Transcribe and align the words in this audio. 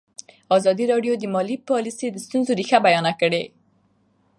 ازادي 0.57 0.85
راډیو 0.91 1.13
د 1.17 1.23
مالي 1.33 1.57
پالیسي 1.69 2.07
د 2.11 2.17
ستونزو 2.25 2.51
رېښه 2.59 2.77
بیان 2.85 3.05
کړې. 3.21 3.43